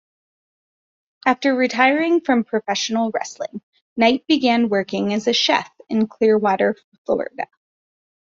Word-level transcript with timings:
After 1.27 1.53
retiring 1.53 2.21
from 2.21 2.43
professional 2.43 3.11
wrestling, 3.13 3.61
Knight 3.95 4.25
began 4.25 4.67
working 4.67 5.13
as 5.13 5.27
a 5.27 5.31
chef 5.33 5.69
in 5.89 6.07
Clearwater, 6.07 6.75
Florida. 7.05 7.45